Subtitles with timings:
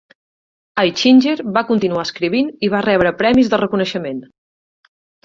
[0.83, 4.25] Aichinger va continuar escrivint i va rebre premis de reconeixement.